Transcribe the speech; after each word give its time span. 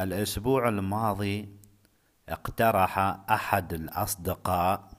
الأسبوع 0.00 0.68
الماضي 0.68 1.48
اقترح 2.28 2.98
أحد 3.30 3.72
الأصدقاء 3.72 4.90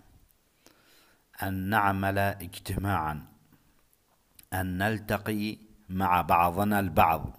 أن 1.44 1.54
نعمل 1.54 2.18
اجتماعا 2.18 3.26
أن 4.54 4.78
نلتقي 4.78 5.58
مع 5.90 6.22
بعضنا 6.22 6.80
البعض. 6.80 7.38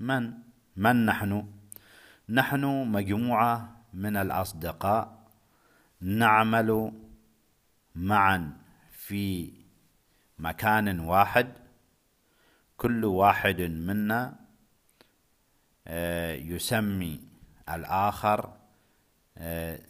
من؟ 0.00 0.32
من 0.76 1.06
نحن؟ 1.06 1.52
نحن 2.28 2.64
مجموعة 2.88 3.76
من 3.94 4.16
الأصدقاء 4.16 5.28
نعمل 6.00 6.92
معا 7.94 8.52
في 8.92 9.52
مكان 10.38 11.00
واحد 11.00 11.52
كل 12.76 13.04
واحد 13.04 13.60
منا 13.60 14.41
يسمي 15.86 17.20
الآخر 17.68 18.52
آه، 19.38 19.80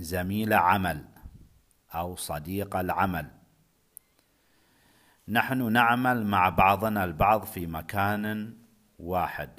زميل 0.00 0.52
عمل 0.52 1.04
أو 1.94 2.16
صديق 2.16 2.76
العمل. 2.76 3.30
نحن 5.28 5.72
نعمل 5.72 6.26
مع 6.26 6.48
بعضنا 6.48 7.04
البعض 7.04 7.44
في 7.44 7.66
مكان 7.66 8.56
واحد. 8.98 9.50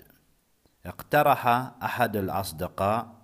اقترح 0.86 1.48
أحد 1.84 2.16
الأصدقاء 2.16 3.16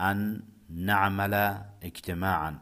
أن 0.00 0.42
نعمل 0.68 1.34
اجتماعا 1.82 2.58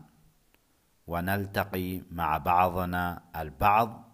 ونلتقي 1.06 2.02
مع 2.10 2.38
بعضنا 2.38 3.22
البعض. 3.36 4.12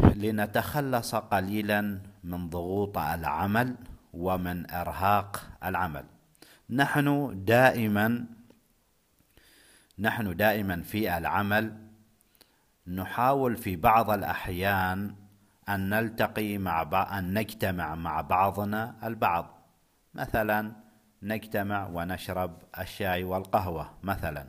لنتخلص 0.00 1.14
قليلا 1.14 2.00
من 2.26 2.50
ضغوط 2.50 2.98
العمل 2.98 3.76
ومن 4.12 4.70
إرهاق 4.70 5.50
العمل. 5.64 6.04
نحن 6.70 7.32
دائما 7.44 8.26
نحن 9.98 10.36
دائما 10.36 10.82
في 10.82 11.16
العمل 11.18 11.86
نحاول 12.86 13.56
في 13.56 13.76
بعض 13.76 14.10
الأحيان 14.10 15.14
أن 15.68 15.88
نلتقي 15.88 16.58
مع 16.58 16.82
بعض 16.82 17.12
أن 17.12 17.38
نجتمع 17.38 17.94
مع 17.94 18.20
بعضنا 18.20 18.94
البعض. 19.04 19.46
مثلا 20.14 20.72
نجتمع 21.22 21.86
ونشرب 21.86 22.62
الشاي 22.78 23.24
والقهوة 23.24 23.90
مثلا 24.02 24.46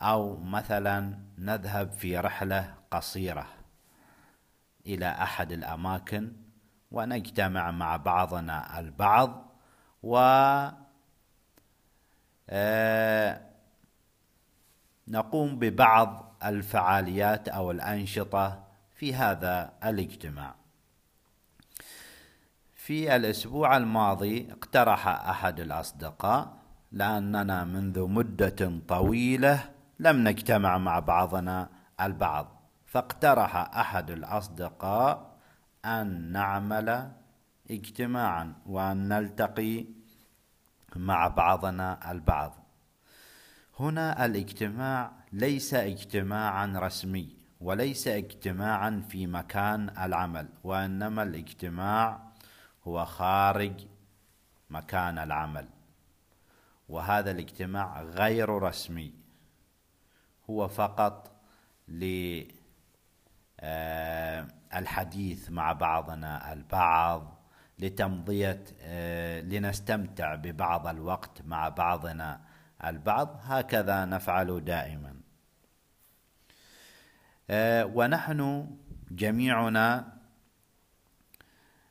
أو 0.00 0.36
مثلا 0.36 1.18
نذهب 1.38 1.92
في 1.92 2.18
رحلة 2.18 2.74
قصيرة 2.90 3.46
إلى 4.86 5.06
أحد 5.06 5.52
الأماكن 5.52 6.32
ونجتمع 6.90 7.70
مع 7.70 7.96
بعضنا 7.96 8.78
البعض 8.78 9.52
و 10.02 10.18
آه، 12.52 13.40
نقوم 15.08 15.58
ببعض 15.58 16.36
الفعاليات 16.44 17.48
أو 17.48 17.70
الأنشطة 17.70 18.64
في 18.94 19.14
هذا 19.14 19.72
الاجتماع. 19.84 20.54
في 22.74 23.16
الأسبوع 23.16 23.76
الماضي 23.76 24.52
اقترح 24.52 25.08
أحد 25.08 25.60
الأصدقاء 25.60 26.56
لأننا 26.92 27.64
منذ 27.64 28.08
مدة 28.08 28.80
طويلة 28.88 29.70
لم 29.98 30.28
نجتمع 30.28 30.78
مع 30.78 30.98
بعضنا 30.98 31.68
البعض 32.00 32.62
فاقترح 32.86 33.56
أحد 33.56 34.10
الأصدقاء 34.10 35.29
أن 35.84 36.32
نعمل 36.32 37.12
اجتماعا 37.70 38.54
وأن 38.66 39.08
نلتقي 39.08 39.86
مع 40.96 41.28
بعضنا 41.28 42.10
البعض. 42.10 42.52
هنا 43.80 44.26
الاجتماع 44.26 45.12
ليس 45.32 45.74
اجتماعا 45.74 46.72
رسمي 46.76 47.36
وليس 47.60 48.08
اجتماعا 48.08 49.02
في 49.08 49.26
مكان 49.26 49.90
العمل 49.98 50.48
وإنما 50.64 51.22
الاجتماع 51.22 52.20
هو 52.84 53.04
خارج 53.04 53.86
مكان 54.70 55.18
العمل. 55.18 55.68
وهذا 56.88 57.30
الاجتماع 57.30 58.02
غير 58.02 58.48
رسمي 58.48 59.12
هو 60.50 60.68
فقط 60.68 61.30
ل 61.88 62.42
آه، 63.60 64.48
الحديث 64.74 65.50
مع 65.50 65.72
بعضنا 65.72 66.52
البعض 66.52 67.38
لتمضية 67.78 68.64
آه، 68.80 69.40
لنستمتع 69.40 70.34
ببعض 70.34 70.86
الوقت 70.86 71.42
مع 71.44 71.68
بعضنا 71.68 72.40
البعض. 72.84 73.40
هكذا 73.42 74.04
نفعل 74.04 74.64
دائما. 74.64 75.20
آه، 77.50 77.84
ونحن 77.84 78.70
جميعنا 79.10 80.12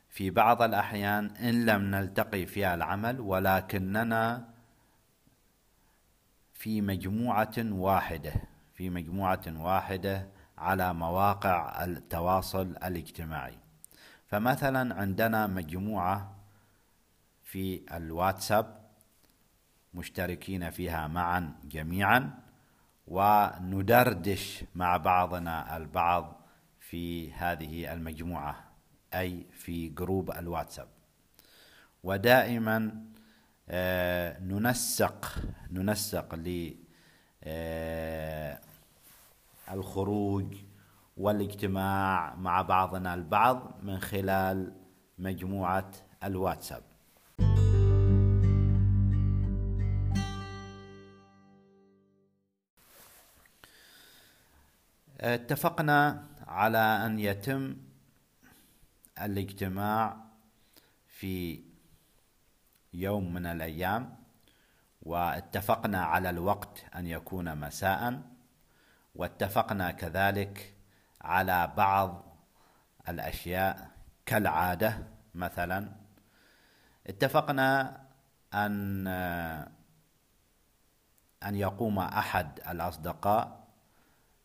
في 0.08 0.30
بعض 0.30 0.62
الأحيان 0.62 1.30
إن 1.30 1.66
لم 1.66 1.82
نلتقي 1.82 2.46
في 2.46 2.74
العمل 2.74 3.20
ولكننا 3.20 4.48
في 6.52 6.80
مجموعة 6.80 7.54
واحدة 7.58 8.32
في 8.74 8.90
مجموعة 8.90 9.42
واحدة 9.46 10.28
على 10.60 10.94
مواقع 10.94 11.84
التواصل 11.84 12.70
الاجتماعي. 12.70 13.58
فمثلا 14.26 14.94
عندنا 14.94 15.46
مجموعة 15.46 16.36
في 17.42 17.82
الواتساب 17.96 18.80
مشتركين 19.94 20.70
فيها 20.70 21.08
معا 21.08 21.54
جميعا 21.64 22.38
وندردش 23.06 24.64
مع 24.74 24.96
بعضنا 24.96 25.76
البعض 25.76 26.46
في 26.80 27.32
هذه 27.32 27.92
المجموعة 27.92 28.64
أي 29.14 29.46
في 29.52 29.88
جروب 29.88 30.30
الواتساب. 30.30 30.88
ودائما 32.02 33.04
آه، 33.68 34.38
ننسق 34.40 35.34
ننسق 35.70 36.34
آه، 37.44 38.60
الخروج 39.70 40.56
والاجتماع 41.16 42.34
مع 42.34 42.62
بعضنا 42.62 43.14
البعض 43.14 43.80
من 43.82 43.98
خلال 43.98 44.72
مجموعة 45.18 45.90
الواتساب. 46.24 46.82
اتفقنا 55.20 56.26
على 56.46 56.78
أن 56.78 57.18
يتم 57.18 57.76
الاجتماع 59.22 60.16
في 61.06 61.64
يوم 62.92 63.34
من 63.34 63.46
الأيام 63.46 64.16
واتفقنا 65.02 66.04
على 66.04 66.30
الوقت 66.30 66.84
أن 66.94 67.06
يكون 67.06 67.58
مساء. 67.58 68.29
واتفقنا 69.20 69.90
كذلك 69.90 70.74
على 71.22 71.72
بعض 71.76 72.24
الأشياء 73.08 73.90
كالعادة. 74.26 75.06
مثلا 75.34 75.92
اتفقنا 77.06 78.00
أن 78.54 79.08
أن 81.42 81.54
يقوم 81.54 81.98
أحد 81.98 82.60
الأصدقاء 82.68 83.64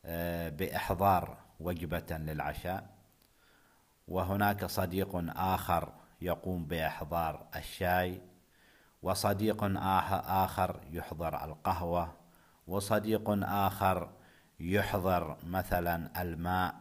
آه، 0.05 0.49
بإحضار 0.49 1.37
وجبة 1.59 2.17
للعشاء 2.17 2.89
وهناك 4.07 4.65
صديق 4.65 5.37
آخر 5.37 5.93
يقوم 6.21 6.65
بإحضار 6.65 7.47
الشاي 7.55 8.21
وصديق 9.01 9.63
آخر 10.27 10.81
يحضر 10.91 11.45
القهوة 11.45 12.13
وصديق 12.67 13.29
آخر 13.43 14.09
يحضر 14.59 15.37
مثلا 15.43 16.21
الماء 16.21 16.75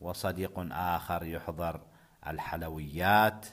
وصديق 0.00 0.52
آخر 0.72 1.24
يحضر 1.24 1.80
الحلويات 2.26 3.46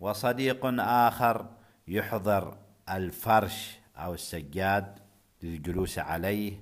وصديق 0.00 0.60
آخر 0.80 1.50
يحضر 1.88 2.58
الفرش 2.88 3.78
أو 3.96 4.14
السجاد 4.14 4.98
للجلوس 5.42 5.98
عليه 5.98 6.60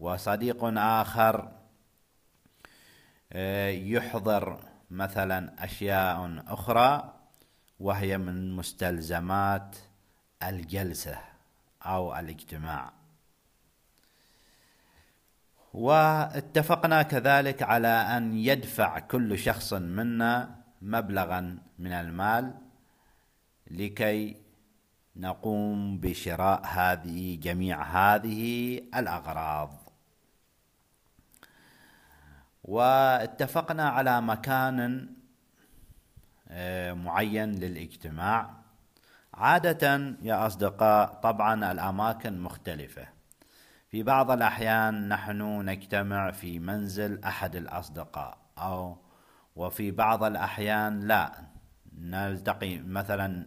وصديق 0.00 0.64
آخر 0.78 1.52
آه، 3.32 3.68
يحضر 3.68 4.58
مثلا 4.90 5.64
أشياء 5.64 6.42
أخرى 6.46 7.14
وهي 7.80 8.18
من 8.18 8.56
مستلزمات 8.56 9.76
الجلسة 10.42 11.18
أو 11.82 12.18
الاجتماع. 12.18 12.92
واتفقنا 15.72 17.02
كذلك 17.02 17.62
على 17.62 17.88
أن 17.88 18.36
يدفع 18.36 18.98
كل 18.98 19.38
شخص 19.38 19.72
منا 19.72 20.62
مبلغا 20.82 21.58
من 21.78 21.92
المال 21.92 22.54
لكي 23.70 24.36
نقوم 25.16 25.98
بشراء 25.98 26.66
هذه 26.66 27.36
جميع 27.42 27.82
هذه 27.82 28.78
الأغراض. 28.94 29.70
واتفقنا 32.64 33.88
على 33.88 34.20
مكان 34.20 35.08
آه، 36.48 36.92
معين 36.92 37.52
للاجتماع. 37.52 38.54
عادة 39.34 40.16
يا 40.22 40.46
أصدقاء 40.46 41.06
طبعا 41.14 41.72
الأماكن 41.72 42.40
مختلفة. 42.40 43.21
في 43.92 44.02
بعض 44.02 44.30
الأحيان 44.30 45.08
نحن 45.08 45.68
نجتمع 45.68 46.30
في 46.30 46.58
منزل 46.58 47.24
أحد 47.24 47.56
الأصدقاء 47.56 48.38
أو 48.58 48.98
وفي 49.56 49.90
بعض 49.90 50.24
الأحيان 50.24 51.00
لا. 51.00 51.32
نلتقي 51.92 52.78
مثلا 52.78 53.46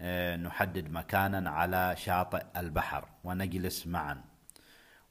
آه، 0.00 0.36
نحدد 0.36 0.90
مكانا 0.90 1.50
على 1.50 1.94
شاطئ 1.96 2.44
البحر 2.56 3.08
ونجلس 3.24 3.86
معا. 3.86 4.24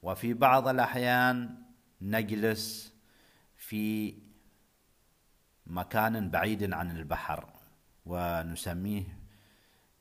وفي 0.02 0.34
بعض 0.34 0.68
الأحيان 0.68 1.64
نجلس 2.02 2.94
في 3.58 4.16
مكان 5.68 6.30
بعيد 6.30 6.74
عن 6.74 6.92
البحر 6.92 7.54
ونسميه 8.06 9.04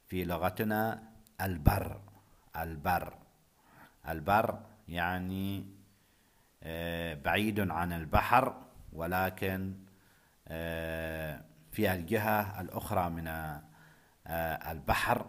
في 0.07 0.25
لغتنا 0.25 1.03
البر 1.41 2.01
البر. 2.57 3.28
البر 4.09 4.59
يعني 4.89 5.79
آه، 6.63 7.15
بعيد 7.15 7.71
عن 7.71 7.93
البحر 7.93 8.55
ولكن 8.93 9.75
آه، 10.49 11.45
في 11.73 11.93
الجهة 11.93 12.61
الأخرى 12.61 13.11
من 13.11 13.29
آه، 13.29 14.73
البحر 14.73 15.27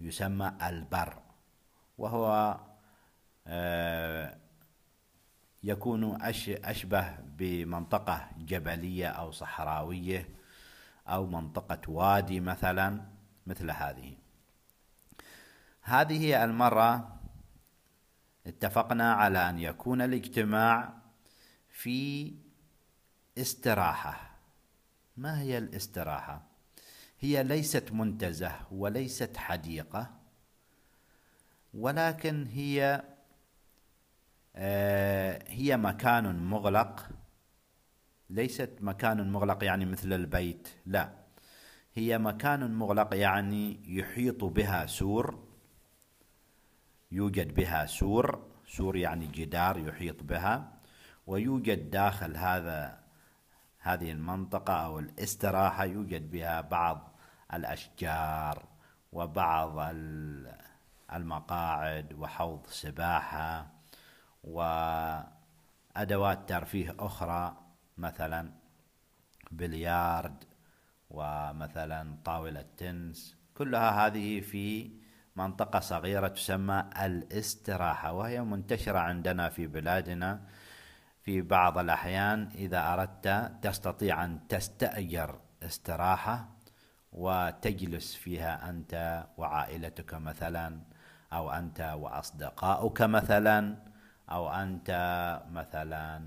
يسمى 0.00 0.52
البر 0.62 1.22
وهو 1.98 2.56
يكون 5.62 6.22
أشبه 6.64 7.18
بمنطقة 7.20 8.28
جبلية 8.38 9.08
أو 9.08 9.30
صحراوية 9.30 10.28
أو 11.08 11.26
منطقة 11.26 11.90
وادي 11.90 12.40
مثلا 12.40 13.00
مثل 13.46 13.70
هذه. 13.70 14.16
هذه 15.82 16.44
المرة 16.44 17.16
اتفقنا 18.46 19.12
على 19.12 19.50
أن 19.50 19.58
يكون 19.58 20.02
الاجتماع 20.02 20.94
في 21.68 22.32
استراحة. 23.38 24.36
ما 25.16 25.40
هي 25.40 25.58
الاستراحة؟ 25.58 26.42
هي 27.20 27.42
ليست 27.42 27.92
منتزه 27.92 28.52
وليست 28.70 29.36
حديقة 29.36 30.10
ولكن 31.74 32.46
هي 32.46 33.02
آه، 34.56 35.44
هي 35.48 35.76
مكان 35.76 36.36
مغلق. 36.36 37.08
ليست 38.30 38.70
مكان 38.80 39.30
مغلق 39.32 39.64
يعني 39.64 39.84
مثل 39.84 40.12
البيت 40.12 40.68
لا. 40.86 41.12
هي 41.94 42.18
مكان 42.18 42.74
مغلق 42.74 43.14
يعني 43.14 43.80
يحيط 43.98 44.44
بها 44.44 44.86
سور. 44.86 45.45
يوجد 47.10 47.54
بها 47.54 47.86
سور 47.86 48.56
سور 48.66 48.96
يعني 48.96 49.26
جدار 49.26 49.78
يحيط 49.78 50.22
بها 50.22 50.72
ويوجد 51.26 51.90
داخل 51.90 52.36
هذا 52.36 53.00
هذه 53.78 54.12
المنطقة 54.12 54.74
أو 54.74 54.98
الاستراحة 54.98 55.84
يوجد 55.84 56.30
بها 56.30 56.60
بعض 56.60 57.18
الأشجار 57.54 58.68
وبعض 59.12 59.94
المقاعد 61.12 62.12
وحوض 62.12 62.66
سباحة 62.66 63.72
وأدوات 64.44 65.28
ترفيه 66.48 66.96
أخرى 66.98 67.56
مثلا 67.98 68.52
بليارد 69.50 70.44
ومثلا 71.10 72.18
طاولة 72.24 72.64
تنس. 72.76 73.36
كلها 73.54 74.06
هذه 74.06 74.40
في 74.40 74.90
منطقة 75.36 75.80
صغيرة 75.80 76.28
تسمى 76.28 76.84
الاستراحة 77.04 78.12
وهي 78.12 78.40
منتشرة 78.40 78.98
عندنا 78.98 79.48
في 79.48 79.66
بلادنا 79.66 80.40
في 81.22 81.42
بعض 81.42 81.78
الأحيان. 81.78 82.48
إذا 82.54 82.92
أردت 82.92 83.52
تستطيع 83.62 84.24
أن 84.24 84.48
تستأجر 84.48 85.38
استراحة 85.62 86.48
وتجلس 87.12 88.14
فيها 88.14 88.70
أنت 88.70 89.24
وعائلتك 89.36 90.14
مثلا 90.14 90.80
أو 91.32 91.50
أنت 91.50 91.80
وأصدقاؤك 91.80 93.02
مثلا 93.02 93.76
أو 94.30 94.52
أنت 94.52 94.90
مثلا 95.50 96.22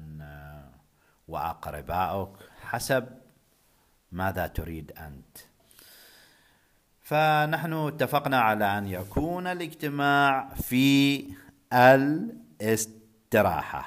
وأقربائك 1.28 2.30
حسب 2.62 3.08
ماذا 4.12 4.48
تريد 4.48 4.92
أنت. 4.92 5.49
فنحن 7.10 7.74
اتفقنا 7.74 8.40
على 8.40 8.78
أن 8.78 8.88
يكون 8.88 9.48
الاجتماع 9.48 10.50
في 10.54 11.26
الاستراحة. 11.74 13.86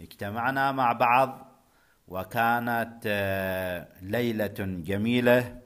اجتمعنا 0.00 0.72
مع 0.72 0.92
بعض 0.92 1.46
وكانت 2.08 3.02
آه، 3.06 3.88
ليلة 4.02 4.54
جميلة 4.58 5.60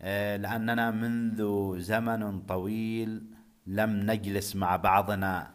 آه، 0.00 0.36
لأننا 0.36 0.90
منذ 0.90 1.72
زمن 1.78 2.40
طويل 2.40 3.26
لم 3.66 3.90
نجلس 3.90 4.56
مع 4.56 4.76
بعضنا 4.76 5.50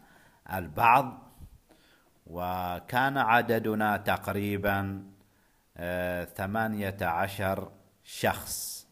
البعض. 0.52 1.31
وكان 2.26 3.18
عددنا 3.18 3.96
تقريبا 3.96 5.04
آه، 5.76 6.24
ثمانية 6.24 6.96
عشر 7.02 7.72
شخص 8.04 8.86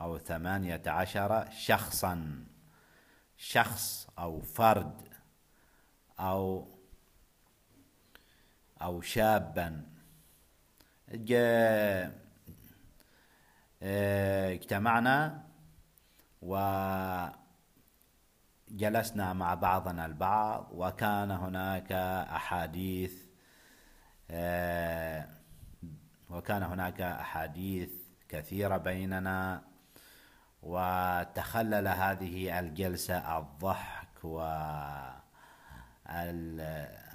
أو 0.00 0.18
ثمانية 0.18 0.82
عشر 0.86 1.50
شخصا. 1.50 2.44
شخص 3.36 4.08
أو 4.18 4.40
فرد 4.40 5.08
أو 6.20 6.68
أو 8.82 9.00
شابا. 9.00 9.86
آه، 13.82 14.52
اجتمعنا 14.52 15.44
وجلسنا 18.72 19.32
مع 19.32 19.54
بعضنا 19.54 20.06
البعض 20.06 20.68
وكان 20.72 21.30
هناك 21.30 21.92
أحاديث 21.92 23.24
آه، 24.30 25.28
وكان 26.30 26.62
هناك 26.62 27.00
أحاديث 27.00 27.90
كثيرة 28.28 28.76
بيننا 28.76 29.62
وتخلل 30.62 31.88
هذه 31.88 32.58
الجلسة 32.58 33.38
الضحك 33.38 34.24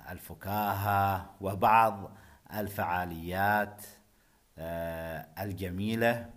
والفكاهة 0.10 1.36
وبعض 1.42 2.12
الفعاليات 2.54 3.86
آه، 4.58 5.28
الجميلة. 5.40 6.30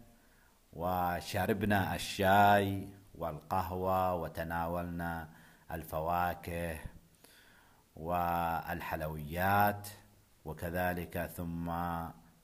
وشربنا 0.72 1.94
الشاي. 1.94 2.88
والقهوة 3.20 4.14
وتناولنا 4.14 5.28
الفواكه 5.70 6.78
والحلويات 7.96 9.88
وكذلك 10.44 11.26
ثم 11.36 11.72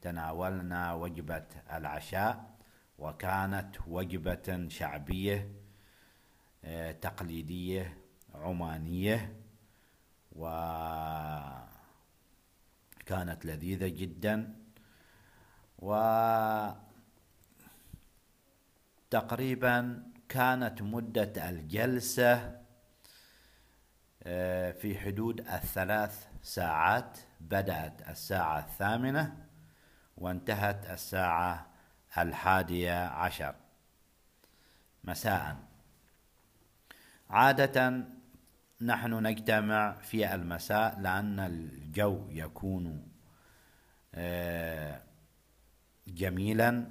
تناولنا 0.03 0.95
وجبة 0.95 1.47
العشاء 1.73 2.57
وكانت 2.99 3.77
وجبة 3.87 4.69
شعبية 4.69 5.49
آه، 6.65 6.93
تقليدية 6.93 7.99
عمانية 8.35 9.37
وكانت 10.33 11.77
لذيذة 13.45 13.89
جدا. 13.89 14.57
و 15.79 15.93
تقريبا 19.11 20.03
كانت 20.29 20.83
مدة 20.83 21.49
الجلسة 21.49 22.61
آه، 24.23 24.73
في 24.73 24.99
حدود 24.99 25.41
الثلاث 25.41 26.27
ساعات. 26.43 27.19
بدأت 27.41 28.09
الساعة 28.09 28.59
الثامنة 28.59 29.47
وانتهت 30.17 30.91
الساعة 30.91 31.67
الحادية 32.19 33.07
عشر 33.07 33.55
مساء. 35.05 35.57
عادة 37.31 38.05
نحن 38.81 39.27
نجتمع 39.27 39.93
في 39.93 40.35
المساء 40.35 41.01
لأن 41.01 41.41
الجو 41.41 42.27
يكون 42.31 43.09
آه، 44.15 45.03
جميلا 46.09 46.91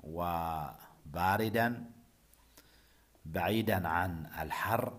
وباردا. 0.00 1.84
بعيدا 3.24 3.88
عن 3.88 4.26
الحر 4.40 4.98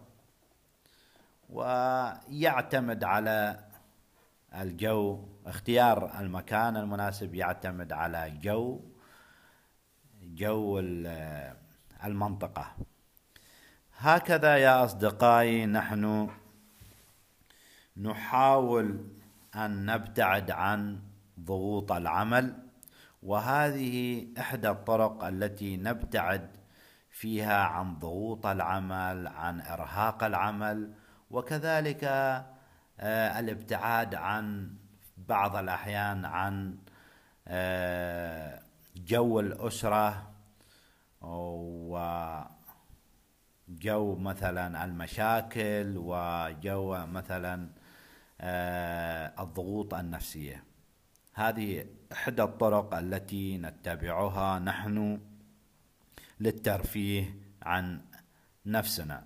ويعتمد 1.50 3.03
على 3.03 3.60
الجو. 4.56 5.27
اختيار 5.46 6.20
المكان 6.20 6.77
المناسب 6.77 7.36
يعتمد 7.36 7.92
على 7.92 8.30
جو 8.30 8.80
جو 10.24 10.80
المنطقة. 12.03 12.75
هكذا 13.98 14.58
يا 14.58 14.84
أصدقائي 14.84 15.65
نحن 15.65 16.30
نحاول 17.98 19.08
أن 19.56 19.86
نبتعد 19.86 20.51
عن 20.51 21.00
ضغوط 21.39 21.92
العمل 21.92 22.63
وهذه 23.24 24.27
إحدى 24.39 24.70
الطرق 24.70 25.24
التي 25.24 25.77
نبتعد 25.77 26.62
فيها 27.13 27.63
عن 27.63 28.00
ضغوط 28.00 28.46
العمل 28.46 29.27
عن 29.27 29.62
إرهاق 29.62 30.24
العمل 30.24 30.93
وكذلك 31.32 32.03
آه، 33.00 33.39
الابتعاد 33.39 34.15
عن 34.15 34.75
بعض 35.17 35.55
الأحيان 35.55 36.25
عن 36.25 36.77
آه، 37.48 38.62
جو 38.96 39.39
الأسرة 39.39 40.32
وجو 41.22 42.46
مثلا 44.15 44.86
المشاكل 44.86 45.93
وجو 45.98 47.05
مثلا 47.05 47.70
آه، 48.41 49.43
الضغوط 49.43 49.93
النفسية. 49.93 50.63
هذه 51.34 51.86
إحدى 52.12 52.43
الطرق 52.43 52.96
التي 52.96 53.58
نتبعها 53.58 54.60
نحن 54.60 55.20
للترفيه 56.43 57.38
عن 57.62 58.01
نفسنا. 58.65 59.23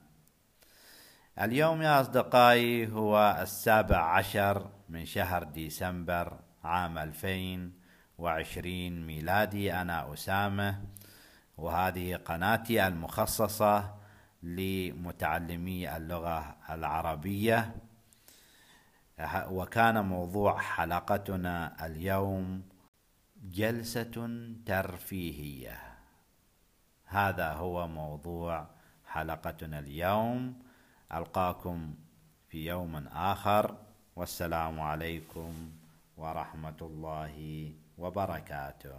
اليوم 1.42 1.82
يا 1.82 2.02
أصدقائي 2.02 2.92
هو 2.92 3.40
السابع 3.42 3.98
عشر 3.98 4.70
من 4.90 5.06
شهر 5.06 5.44
ديسمبر 5.44 6.40
عام 6.64 6.98
2020 6.98 9.08
ميلادي 9.08 9.74
أنا 9.74 10.14
أسامة 10.14 10.82
وهذه 11.58 12.16
قناتي 12.16 12.88
المخصصة 12.88 13.96
لمتعلمي 14.44 15.98
اللغة 15.98 16.58
العربية. 16.70 17.76
وكان 19.50 20.06
موضوع 20.06 20.60
حلقتنا 20.60 21.86
اليوم 21.86 22.64
جلسة 23.44 24.30
ترفيهية. 24.66 25.97
هذا 27.08 27.54
هو 27.54 27.88
موضوع 27.88 28.68
حلقتنا 29.08 29.80
اليوم. 29.80 30.54
ألقاكم 31.14 31.96
في 32.50 32.66
يوم 32.66 33.08
آخر. 33.08 33.76
والسلام 34.16 34.80
عليكم 34.80 35.54
ورحمة 36.18 36.80
الله 36.82 37.36
وبركاته. 37.98 38.98